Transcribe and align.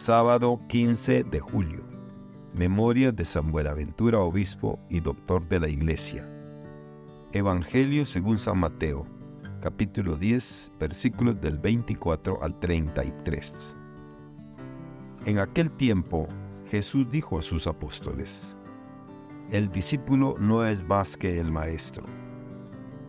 Sábado 0.00 0.58
15 0.68 1.24
de 1.24 1.40
julio. 1.40 1.82
Memoria 2.54 3.12
de 3.12 3.22
San 3.22 3.52
Buenaventura, 3.52 4.18
obispo 4.18 4.78
y 4.88 4.98
doctor 4.98 5.46
de 5.46 5.60
la 5.60 5.68
Iglesia. 5.68 6.26
Evangelio 7.32 8.06
según 8.06 8.38
San 8.38 8.60
Mateo, 8.60 9.06
capítulo 9.60 10.16
10, 10.16 10.72
versículos 10.80 11.38
del 11.42 11.58
24 11.58 12.42
al 12.42 12.58
33. 12.60 13.76
En 15.26 15.38
aquel 15.38 15.70
tiempo 15.70 16.26
Jesús 16.70 17.10
dijo 17.10 17.38
a 17.38 17.42
sus 17.42 17.66
apóstoles, 17.66 18.56
El 19.50 19.70
discípulo 19.70 20.34
no 20.38 20.64
es 20.64 20.82
más 20.82 21.14
que 21.14 21.38
el 21.38 21.52
maestro, 21.52 22.06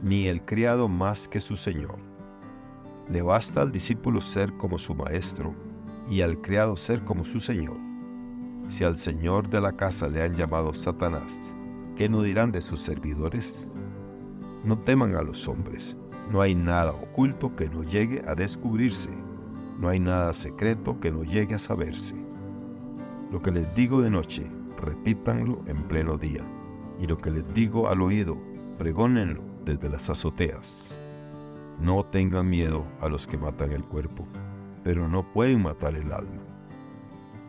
ni 0.02 0.28
el 0.28 0.44
criado 0.44 0.90
más 0.90 1.30
que 1.30 1.40
su 1.40 1.56
señor. 1.56 2.00
Le 3.10 3.22
basta 3.22 3.62
al 3.62 3.72
discípulo 3.72 4.20
ser 4.20 4.52
como 4.58 4.78
su 4.78 4.94
maestro 4.94 5.56
y 6.12 6.22
al 6.22 6.42
criado 6.42 6.76
ser 6.76 7.06
como 7.06 7.24
su 7.24 7.40
señor. 7.40 7.78
Si 8.68 8.84
al 8.84 8.98
señor 8.98 9.50
de 9.50 9.62
la 9.62 9.72
casa 9.72 10.10
le 10.10 10.22
han 10.22 10.36
llamado 10.36 10.74
Satanás, 10.74 11.56
¿qué 11.96 12.10
no 12.10 12.22
dirán 12.22 12.52
de 12.52 12.62
sus 12.62 12.82
servidores? 12.82 13.72
No 14.66 14.78
teman 14.78 15.16
a 15.16 15.22
los 15.22 15.48
hombres, 15.48 15.96
no 16.30 16.42
hay 16.42 16.54
nada 16.54 16.92
oculto 16.92 17.56
que 17.56 17.70
no 17.70 17.84
llegue 17.84 18.22
a 18.28 18.36
descubrirse, 18.36 19.10
no 19.80 19.88
hay 19.88 20.02
nada 20.02 20.34
secreto 20.34 21.00
que 21.00 21.12
no 21.12 21.24
llegue 21.24 21.56
a 21.56 21.60
saberse. 21.60 22.16
Lo 23.32 23.42
que 23.42 23.52
les 23.52 23.74
digo 23.74 24.02
de 24.02 24.10
noche, 24.10 24.46
repítanlo 24.82 25.62
en 25.66 25.82
pleno 25.84 26.18
día, 26.18 26.44
y 27.00 27.08
lo 27.08 27.18
que 27.18 27.32
les 27.32 27.54
digo 27.54 27.88
al 27.88 28.02
oído, 28.02 28.38
pregónenlo 28.78 29.42
desde 29.64 29.90
las 29.90 30.10
azoteas. 30.10 31.00
No 31.80 32.04
tengan 32.04 32.50
miedo 32.50 32.86
a 33.00 33.08
los 33.08 33.28
que 33.28 33.38
matan 33.38 33.72
el 33.72 33.86
cuerpo, 33.86 34.28
pero 34.84 35.08
no 35.08 35.24
pueden 35.32 35.62
matar 35.62 35.96
el 35.96 36.12
alma. 36.12 36.42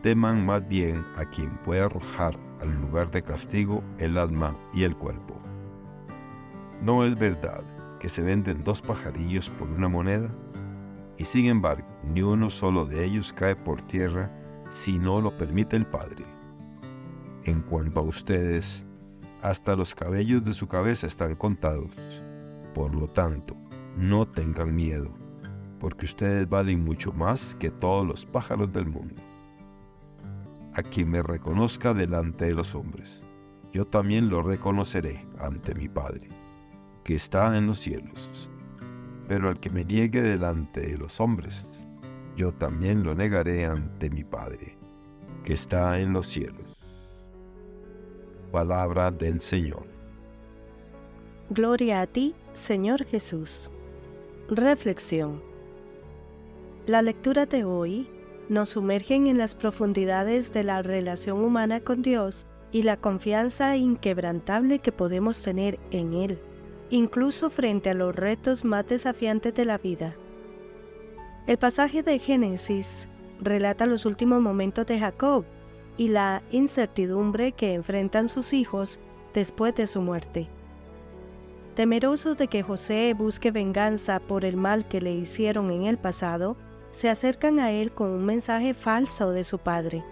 Teman 0.01 0.45
más 0.45 0.67
bien 0.67 1.05
a 1.17 1.25
quien 1.25 1.57
puede 1.59 1.81
arrojar 1.81 2.37
al 2.61 2.81
lugar 2.81 3.09
de 3.11 3.23
castigo 3.23 3.83
el 3.97 4.17
alma 4.17 4.55
y 4.73 4.83
el 4.83 4.95
cuerpo. 4.95 5.39
¿No 6.81 7.05
es 7.05 7.17
verdad 7.17 7.63
que 7.99 8.09
se 8.09 8.21
venden 8.21 8.63
dos 8.63 8.81
pajarillos 8.81 9.49
por 9.49 9.69
una 9.69 9.87
moneda? 9.87 10.29
Y 11.17 11.23
sin 11.23 11.45
embargo, 11.45 11.87
ni 12.03 12.21
uno 12.21 12.49
solo 12.49 12.85
de 12.85 13.05
ellos 13.05 13.31
cae 13.31 13.55
por 13.55 13.81
tierra 13.83 14.29
si 14.71 14.99
no 14.99 15.21
lo 15.21 15.37
permite 15.37 15.75
el 15.75 15.85
Padre. 15.85 16.25
En 17.45 17.61
cuanto 17.61 17.99
a 17.99 18.03
ustedes, 18.03 18.85
hasta 19.41 19.75
los 19.75 19.95
cabellos 19.95 20.43
de 20.43 20.53
su 20.53 20.67
cabeza 20.67 21.07
están 21.07 21.35
contados. 21.35 21.91
Por 22.73 22.93
lo 22.95 23.07
tanto, 23.07 23.55
no 23.95 24.27
tengan 24.27 24.75
miedo 24.75 25.22
porque 25.83 26.05
ustedes 26.05 26.47
valen 26.47 26.81
mucho 26.81 27.11
más 27.11 27.55
que 27.55 27.69
todos 27.69 28.07
los 28.07 28.25
pájaros 28.25 28.71
del 28.71 28.85
mundo. 28.85 29.21
A 30.75 30.81
quien 30.81 31.11
me 31.11 31.21
reconozca 31.21 31.93
delante 31.93 32.45
de 32.45 32.53
los 32.53 32.73
hombres, 32.73 33.21
yo 33.73 33.85
también 33.85 34.29
lo 34.29 34.41
reconoceré 34.41 35.27
ante 35.39 35.75
mi 35.75 35.89
Padre, 35.89 36.29
que 37.03 37.15
está 37.15 37.57
en 37.57 37.67
los 37.67 37.79
cielos. 37.79 38.49
Pero 39.27 39.49
al 39.49 39.59
que 39.59 39.69
me 39.71 39.83
niegue 39.83 40.21
delante 40.21 40.79
de 40.79 40.97
los 40.97 41.19
hombres, 41.19 41.85
yo 42.37 42.53
también 42.53 43.03
lo 43.03 43.13
negaré 43.13 43.65
ante 43.65 44.09
mi 44.09 44.23
Padre, 44.23 44.77
que 45.43 45.51
está 45.51 45.99
en 45.99 46.13
los 46.13 46.27
cielos. 46.27 46.77
Palabra 48.53 49.11
del 49.11 49.41
Señor. 49.41 49.85
Gloria 51.49 51.99
a 51.99 52.07
ti, 52.07 52.35
Señor 52.53 53.03
Jesús. 53.03 53.69
Reflexión. 54.47 55.52
La 56.85 57.01
lectura 57.01 57.45
de 57.45 57.63
hoy 57.63 58.09
nos 58.49 58.71
sumergen 58.71 59.27
en 59.27 59.37
las 59.37 59.55
profundidades 59.55 60.51
de 60.51 60.65
la 60.65 60.81
relación 60.81 61.39
humana 61.41 61.79
con 61.79 62.01
Dios 62.01 62.45
y 62.73 62.83
la 62.83 62.97
confianza 62.97 63.77
inquebrantable 63.77 64.79
que 64.79 64.91
podemos 64.91 65.41
tener 65.41 65.79
en 65.91 66.13
Él, 66.13 66.41
incluso 66.89 67.49
frente 67.49 67.89
a 67.89 67.93
los 67.93 68.13
retos 68.13 68.65
más 68.65 68.85
desafiantes 68.85 69.53
de 69.53 69.63
la 69.63 69.77
vida. 69.77 70.17
El 71.47 71.57
pasaje 71.57 72.03
de 72.03 72.19
Génesis 72.19 73.07
relata 73.39 73.85
los 73.85 74.05
últimos 74.05 74.41
momentos 74.41 74.85
de 74.85 74.99
Jacob 74.99 75.45
y 75.95 76.09
la 76.09 76.43
incertidumbre 76.51 77.53
que 77.53 77.75
enfrentan 77.75 78.27
sus 78.27 78.51
hijos 78.51 78.99
después 79.33 79.73
de 79.75 79.87
su 79.87 80.01
muerte. 80.01 80.49
Temerosos 81.75 82.35
de 82.35 82.49
que 82.49 82.61
José 82.61 83.15
busque 83.17 83.51
venganza 83.51 84.19
por 84.19 84.43
el 84.43 84.57
mal 84.57 84.85
que 84.85 84.99
le 84.99 85.13
hicieron 85.13 85.71
en 85.71 85.85
el 85.85 85.97
pasado, 85.97 86.57
se 86.93 87.09
acercan 87.09 87.59
a 87.59 87.71
él 87.71 87.91
con 87.91 88.11
un 88.11 88.23
mensaje 88.23 88.75
falso 88.75 89.31
de 89.31 89.43
su 89.43 89.57
padre. 89.57 90.05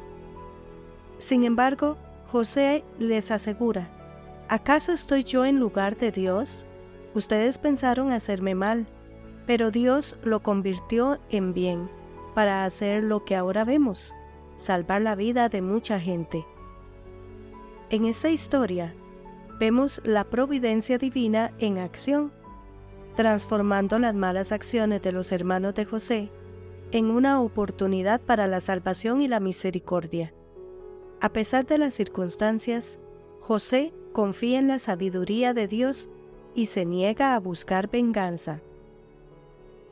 Sin 1.20 1.44
embargo, 1.44 1.96
José 2.32 2.84
les 2.98 3.30
asegura, 3.30 3.88
¿acaso 4.50 4.92
estoy 4.92 5.24
yo 5.24 5.46
en 5.46 5.60
lugar 5.60 5.96
de 5.96 6.12
Dios? 6.12 6.66
Ustedes 7.14 7.60
pensaron 7.60 8.12
hacerme 8.12 8.56
mal, 8.56 8.88
pero 9.46 9.70
Dios 9.70 10.18
lo 10.24 10.42
convirtió 10.42 11.20
en 11.30 11.54
bien 11.54 11.88
para 12.34 12.66
hacer 12.66 13.04
lo 13.04 13.26
que 13.26 13.36
ahora 13.36 13.64
vemos, 13.64 14.16
salvar 14.56 15.04
la 15.04 15.14
vida 15.14 15.50
de 15.50 15.62
mucha 15.62 16.00
gente. 16.00 16.48
En 17.92 18.06
esa 18.06 18.30
historia 18.30 18.96
vemos 19.60 20.02
la 20.04 20.24
providencia 20.24 20.98
divina 20.98 21.52
en 21.60 21.78
acción, 21.78 22.32
transformando 23.16 24.00
las 24.00 24.16
malas 24.16 24.52
acciones 24.52 25.04
de 25.04 25.12
los 25.12 25.32
hermanos 25.32 25.76
de 25.76 25.86
José 25.86 26.32
en 26.92 27.10
una 27.10 27.42
oportunidad 27.42 28.22
para 28.22 28.48
la 28.48 28.60
salvación 28.60 29.22
y 29.22 29.28
la 29.28 29.40
misericordia. 29.40 30.34
A 31.22 31.30
pesar 31.30 31.66
de 31.66 31.78
las 31.78 31.94
circunstancias, 31.94 33.00
José 33.40 33.94
confía 34.12 34.60
en 34.60 34.68
la 34.68 34.80
sabiduría 34.80 35.54
de 35.54 35.68
Dios 35.68 36.10
y 36.54 36.66
se 36.66 36.86
niega 36.86 37.36
a 37.36 37.40
buscar 37.40 37.90
venganza. 37.90 38.62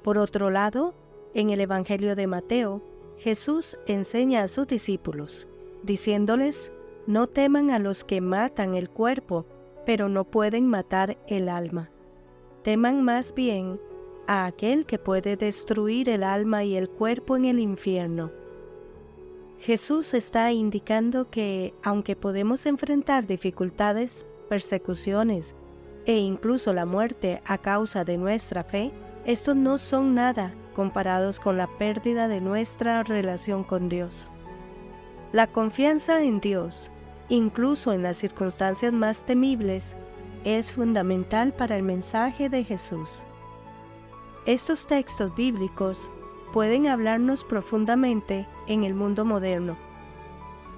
Por 0.04 0.18
otro 0.18 0.50
lado, 0.50 0.94
en 1.34 1.50
el 1.52 1.62
Evangelio 1.62 2.16
de 2.16 2.28
Mateo, 2.28 2.82
Jesús 3.18 3.78
enseña 3.86 4.44
a 4.44 4.48
sus 4.48 4.68
discípulos, 4.68 5.48
diciéndoles, 5.84 6.74
no 7.06 7.28
teman 7.28 7.72
a 7.72 7.80
los 7.80 8.04
que 8.04 8.22
matan 8.22 8.76
el 8.76 8.90
cuerpo, 8.90 9.46
pero 9.86 10.10
no 10.10 10.26
pueden 10.26 10.68
matar 10.68 11.18
el 11.28 11.50
alma. 11.50 11.90
Teman 12.64 13.04
más 13.04 13.34
bien 13.34 13.80
a 14.30 14.46
aquel 14.46 14.86
que 14.86 15.00
puede 15.00 15.38
destruir 15.38 16.08
el 16.08 16.24
alma 16.24 16.64
y 16.64 16.76
el 16.76 16.88
cuerpo 16.88 17.36
en 17.36 17.46
el 17.46 17.58
infierno. 17.58 18.30
Jesús 19.58 20.14
está 20.14 20.52
indicando 20.52 21.32
que, 21.32 21.74
aunque 21.82 22.16
podemos 22.16 22.68
enfrentar 22.68 23.26
dificultades, 23.26 24.28
persecuciones 24.48 25.56
e 26.06 26.18
incluso 26.18 26.74
la 26.74 26.86
muerte 26.86 27.42
a 27.44 27.58
causa 27.58 28.06
de 28.06 28.20
nuestra 28.20 28.64
fe, 28.64 28.92
estos 29.26 29.56
no 29.56 29.80
son 29.80 30.14
nada 30.14 30.54
comparados 30.76 31.40
con 31.40 31.58
la 31.58 31.66
pérdida 31.80 32.28
de 32.28 32.40
nuestra 32.40 33.02
relación 33.02 33.64
con 33.64 33.90
Dios. 33.90 34.32
La 35.32 35.48
confianza 35.48 36.22
en 36.22 36.40
Dios, 36.40 36.92
incluso 37.30 37.94
en 37.94 38.04
las 38.04 38.18
circunstancias 38.18 38.94
más 38.94 39.26
temibles, 39.26 39.98
es 40.44 40.72
fundamental 40.72 41.52
para 41.52 41.78
el 41.78 41.84
mensaje 41.84 42.48
de 42.48 42.64
Jesús. 42.64 43.26
Estos 44.46 44.88
textos 44.88 45.36
bíblicos 45.36 46.12
pueden 46.54 46.88
hablarnos 46.88 47.44
profundamente 47.44 48.48
en 48.68 48.84
el 48.84 48.94
mundo 48.94 49.26
moderno. 49.26 49.78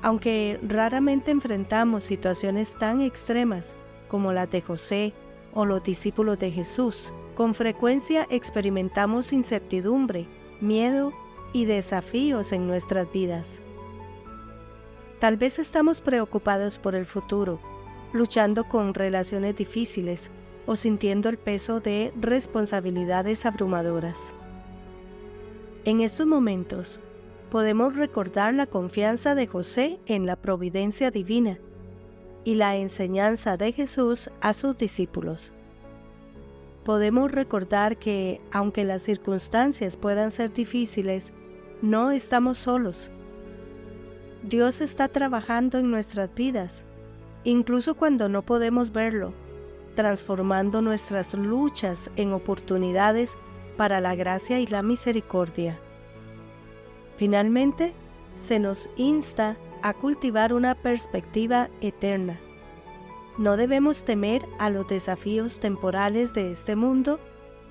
Aunque 0.01 0.59
raramente 0.63 1.31
enfrentamos 1.31 2.03
situaciones 2.03 2.75
tan 2.77 3.01
extremas 3.01 3.75
como 4.07 4.33
las 4.33 4.49
de 4.49 4.61
José 4.61 5.13
o 5.53 5.65
los 5.65 5.83
discípulos 5.83 6.39
de 6.39 6.51
Jesús, 6.51 7.13
con 7.35 7.53
frecuencia 7.53 8.27
experimentamos 8.29 9.31
incertidumbre, 9.31 10.27
miedo 10.59 11.13
y 11.53 11.65
desafíos 11.65 12.51
en 12.53 12.67
nuestras 12.67 13.11
vidas. 13.11 13.61
Tal 15.19 15.37
vez 15.37 15.59
estamos 15.59 16.01
preocupados 16.01 16.79
por 16.79 16.95
el 16.95 17.05
futuro, 17.05 17.59
luchando 18.11 18.67
con 18.67 18.95
relaciones 18.95 19.55
difíciles 19.55 20.31
o 20.65 20.75
sintiendo 20.75 21.29
el 21.29 21.37
peso 21.37 21.79
de 21.79 22.13
responsabilidades 22.19 23.45
abrumadoras. 23.45 24.35
En 25.85 26.01
estos 26.01 26.27
momentos, 26.27 27.01
podemos 27.49 27.95
recordar 27.95 28.53
la 28.53 28.67
confianza 28.67 29.35
de 29.35 29.47
José 29.47 29.99
en 30.05 30.25
la 30.25 30.35
providencia 30.35 31.11
divina 31.11 31.57
y 32.43 32.55
la 32.55 32.75
enseñanza 32.75 33.57
de 33.57 33.71
Jesús 33.71 34.29
a 34.41 34.53
sus 34.53 34.77
discípulos. 34.77 35.53
Podemos 36.83 37.31
recordar 37.31 37.97
que, 37.97 38.41
aunque 38.51 38.83
las 38.83 39.03
circunstancias 39.03 39.97
puedan 39.97 40.31
ser 40.31 40.51
difíciles, 40.53 41.33
no 41.81 42.11
estamos 42.11 42.57
solos. 42.57 43.11
Dios 44.43 44.81
está 44.81 45.07
trabajando 45.07 45.77
en 45.77 45.91
nuestras 45.91 46.33
vidas, 46.33 46.85
incluso 47.43 47.95
cuando 47.95 48.29
no 48.29 48.43
podemos 48.43 48.91
verlo 48.91 49.33
transformando 49.95 50.81
nuestras 50.81 51.33
luchas 51.33 52.11
en 52.15 52.33
oportunidades 52.33 53.37
para 53.77 54.01
la 54.01 54.15
gracia 54.15 54.59
y 54.59 54.67
la 54.67 54.83
misericordia. 54.83 55.79
Finalmente, 57.17 57.93
se 58.37 58.59
nos 58.59 58.89
insta 58.95 59.57
a 59.81 59.93
cultivar 59.93 60.53
una 60.53 60.75
perspectiva 60.75 61.69
eterna. 61.81 62.39
No 63.37 63.57
debemos 63.57 64.03
temer 64.03 64.45
a 64.59 64.69
los 64.69 64.87
desafíos 64.87 65.59
temporales 65.59 66.33
de 66.33 66.51
este 66.51 66.75
mundo, 66.75 67.19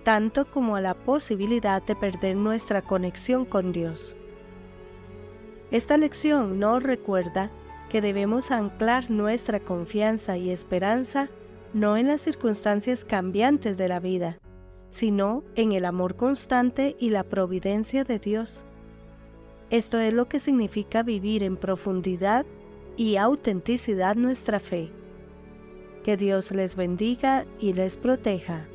tanto 0.04 0.50
como 0.50 0.76
a 0.76 0.80
la 0.80 0.94
posibilidad 0.94 1.82
de 1.82 1.94
perder 1.94 2.36
nuestra 2.36 2.82
conexión 2.82 3.44
con 3.44 3.72
Dios. 3.72 4.16
Esta 5.70 5.96
lección 5.96 6.58
nos 6.58 6.82
recuerda 6.82 7.50
que 7.90 8.00
debemos 8.00 8.50
anclar 8.50 9.10
nuestra 9.10 9.60
confianza 9.60 10.36
y 10.36 10.50
esperanza 10.50 11.28
no 11.72 11.96
en 11.96 12.08
las 12.08 12.20
circunstancias 12.20 13.04
cambiantes 13.04 13.78
de 13.78 13.88
la 13.88 14.00
vida, 14.00 14.38
sino 14.88 15.44
en 15.54 15.72
el 15.72 15.84
amor 15.84 16.16
constante 16.16 16.96
y 16.98 17.10
la 17.10 17.24
providencia 17.24 18.04
de 18.04 18.18
Dios. 18.18 18.64
Esto 19.70 20.00
es 20.00 20.12
lo 20.12 20.28
que 20.28 20.40
significa 20.40 21.02
vivir 21.02 21.44
en 21.44 21.56
profundidad 21.56 22.44
y 22.96 23.16
autenticidad 23.16 24.16
nuestra 24.16 24.58
fe. 24.58 24.90
Que 26.02 26.16
Dios 26.16 26.50
les 26.50 26.74
bendiga 26.74 27.46
y 27.60 27.72
les 27.72 27.96
proteja. 27.96 28.66